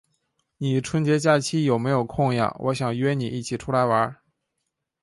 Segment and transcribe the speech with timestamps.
[0.57, 2.55] 你春节假期有没有空呀？
[2.57, 4.17] 我想约你一起出来玩。